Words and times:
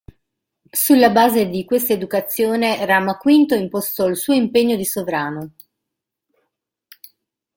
Sulla 0.71 1.11
base 1.11 1.45
di 1.47 1.63
questa 1.63 1.93
educazione, 1.93 2.83
Rama 2.87 3.19
V 3.21 3.29
impostò 3.51 4.07
il 4.07 4.17
suo 4.17 4.33
impegno 4.33 4.75
di 4.75 4.83
sovrano. 4.85 5.51